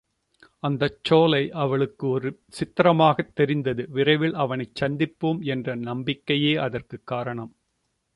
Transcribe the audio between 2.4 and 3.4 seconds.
சித்திரமாகத்